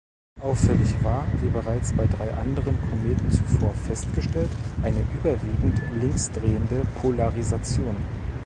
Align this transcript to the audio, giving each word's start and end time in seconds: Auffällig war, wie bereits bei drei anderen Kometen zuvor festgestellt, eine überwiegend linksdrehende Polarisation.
Auffällig 0.39 0.95
war, 1.03 1.27
wie 1.43 1.49
bereits 1.49 1.93
bei 1.93 2.07
drei 2.07 2.33
anderen 2.33 2.75
Kometen 2.89 3.29
zuvor 3.29 3.71
festgestellt, 3.85 4.49
eine 4.81 4.99
überwiegend 5.21 5.79
linksdrehende 6.01 6.81
Polarisation. 6.99 7.95